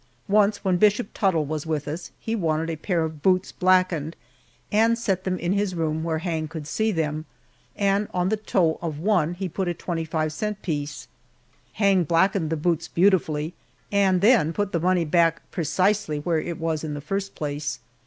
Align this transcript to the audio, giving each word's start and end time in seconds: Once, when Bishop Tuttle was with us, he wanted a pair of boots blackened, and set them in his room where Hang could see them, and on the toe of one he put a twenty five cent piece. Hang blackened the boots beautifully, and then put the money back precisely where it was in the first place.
Once, 0.27 0.63
when 0.65 0.77
Bishop 0.77 1.09
Tuttle 1.13 1.45
was 1.45 1.67
with 1.67 1.87
us, 1.87 2.09
he 2.19 2.35
wanted 2.35 2.71
a 2.71 2.75
pair 2.75 3.03
of 3.03 3.21
boots 3.21 3.51
blackened, 3.51 4.15
and 4.71 4.97
set 4.97 5.25
them 5.25 5.37
in 5.37 5.53
his 5.53 5.75
room 5.75 6.03
where 6.03 6.17
Hang 6.17 6.47
could 6.47 6.65
see 6.65 6.91
them, 6.91 7.25
and 7.75 8.07
on 8.11 8.29
the 8.29 8.35
toe 8.35 8.79
of 8.81 8.97
one 8.97 9.35
he 9.35 9.47
put 9.47 9.67
a 9.67 9.75
twenty 9.75 10.03
five 10.03 10.33
cent 10.33 10.63
piece. 10.63 11.07
Hang 11.73 12.03
blackened 12.03 12.49
the 12.49 12.57
boots 12.57 12.87
beautifully, 12.87 13.53
and 13.91 14.21
then 14.21 14.53
put 14.53 14.71
the 14.71 14.79
money 14.79 15.05
back 15.05 15.43
precisely 15.51 16.17
where 16.17 16.39
it 16.41 16.57
was 16.59 16.83
in 16.83 16.95
the 16.95 16.99
first 16.99 17.35
place. 17.35 17.77